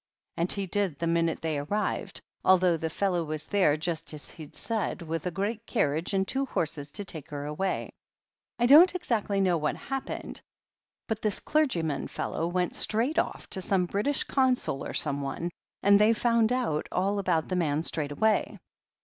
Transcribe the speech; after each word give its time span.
And 0.35 0.51
he 0.51 0.65
did 0.65 0.97
the 0.97 1.05
minute 1.05 1.43
they 1.43 1.59
arrived— 1.59 2.21
^although 2.43 2.79
the 2.81 2.89
fellow 2.89 3.23
was 3.23 3.45
there 3.45 3.77
just 3.77 4.15
as 4.15 4.31
he'd 4.31 4.55
said, 4.55 5.03
with 5.03 5.27
a 5.27 5.29
great 5.29 5.67
carriage 5.67 6.11
and 6.15 6.27
two 6.27 6.47
horses, 6.47 6.91
to 6.93 7.05
take 7.05 7.29
her 7.29 7.45
away. 7.45 7.91
I 8.57 8.65
don't 8.65 8.95
exactly 8.95 9.39
know 9.39 9.57
what 9.59 9.75
happened, 9.75 10.41
but 11.07 11.19
I70 11.19 11.21
THE 11.21 11.21
HEEL 11.21 11.21
OF 11.21 11.21
ACHILLES 11.21 11.21
this 11.35 11.39
clergyman 11.41 12.07
fellow 12.07 12.47
went 12.47 12.75
straight 12.75 13.19
off 13.19 13.47
to 13.51 13.61
some 13.61 13.85
British 13.85 14.25
G)nsul 14.25 14.89
or 14.89 14.95
someone, 14.95 15.51
and 15.83 15.99
they 15.99 16.13
found 16.13 16.51
out 16.51 16.89
all 16.91 17.19
about 17.19 17.49
the 17.49 17.55
man 17.55 17.83
straight 17.83 18.11
away. 18.11 18.57